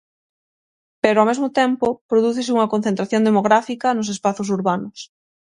[1.03, 4.97] Pero ao mesmo tempo prodúcese unha concentración demográfica nos espazos urbanos.